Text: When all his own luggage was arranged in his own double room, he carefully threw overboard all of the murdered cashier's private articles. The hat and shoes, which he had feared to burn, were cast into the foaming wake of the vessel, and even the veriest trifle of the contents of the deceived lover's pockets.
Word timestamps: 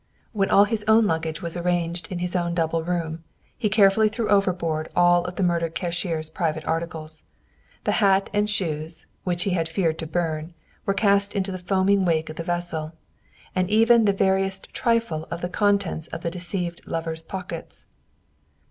When 0.31 0.49
all 0.49 0.63
his 0.63 0.83
own 0.87 1.05
luggage 1.05 1.43
was 1.43 1.55
arranged 1.55 2.11
in 2.11 2.17
his 2.17 2.35
own 2.35 2.55
double 2.55 2.81
room, 2.83 3.23
he 3.55 3.69
carefully 3.69 4.09
threw 4.09 4.29
overboard 4.29 4.89
all 4.95 5.25
of 5.25 5.35
the 5.35 5.43
murdered 5.43 5.75
cashier's 5.75 6.27
private 6.31 6.65
articles. 6.65 7.23
The 7.83 7.91
hat 8.01 8.27
and 8.33 8.49
shoes, 8.49 9.05
which 9.25 9.43
he 9.43 9.51
had 9.51 9.69
feared 9.69 9.99
to 9.99 10.07
burn, 10.07 10.55
were 10.87 10.95
cast 10.95 11.33
into 11.35 11.51
the 11.51 11.59
foaming 11.59 12.03
wake 12.03 12.31
of 12.31 12.37
the 12.37 12.43
vessel, 12.43 12.93
and 13.53 13.69
even 13.69 14.05
the 14.05 14.11
veriest 14.11 14.73
trifle 14.73 15.27
of 15.29 15.41
the 15.41 15.49
contents 15.49 16.07
of 16.07 16.21
the 16.23 16.31
deceived 16.31 16.81
lover's 16.87 17.21
pockets. 17.21 17.85